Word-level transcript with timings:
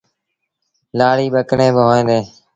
لآڙيٚ 0.97 1.33
ٻڪريݩ 1.35 1.73
با 1.75 1.81
هوئين 1.87 2.05
ديٚݩ۔ 2.09 2.27